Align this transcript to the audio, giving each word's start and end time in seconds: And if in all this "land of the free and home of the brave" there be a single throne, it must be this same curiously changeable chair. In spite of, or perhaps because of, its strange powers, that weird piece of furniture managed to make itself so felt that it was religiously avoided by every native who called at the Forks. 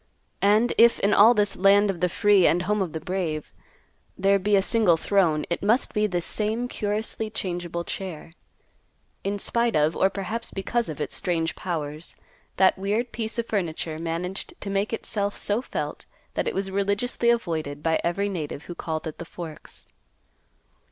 And 0.41 0.73
if 0.79 0.99
in 0.99 1.13
all 1.13 1.35
this 1.35 1.55
"land 1.55 1.91
of 1.91 1.99
the 1.99 2.09
free 2.09 2.47
and 2.47 2.63
home 2.63 2.81
of 2.81 2.93
the 2.93 2.99
brave" 2.99 3.53
there 4.17 4.39
be 4.39 4.55
a 4.55 4.61
single 4.63 4.97
throne, 4.97 5.45
it 5.51 5.61
must 5.61 5.93
be 5.93 6.07
this 6.07 6.25
same 6.25 6.67
curiously 6.67 7.29
changeable 7.29 7.83
chair. 7.83 8.33
In 9.23 9.37
spite 9.37 9.75
of, 9.75 9.95
or 9.95 10.09
perhaps 10.09 10.49
because 10.49 10.89
of, 10.89 10.99
its 10.99 11.13
strange 11.13 11.55
powers, 11.55 12.15
that 12.57 12.79
weird 12.79 13.11
piece 13.11 13.37
of 13.37 13.45
furniture 13.45 13.99
managed 13.99 14.55
to 14.61 14.71
make 14.71 14.91
itself 14.91 15.37
so 15.37 15.61
felt 15.61 16.07
that 16.33 16.47
it 16.47 16.55
was 16.55 16.71
religiously 16.71 17.29
avoided 17.29 17.83
by 17.83 18.01
every 18.03 18.27
native 18.27 18.63
who 18.63 18.73
called 18.73 19.05
at 19.05 19.19
the 19.19 19.23
Forks. 19.25 19.85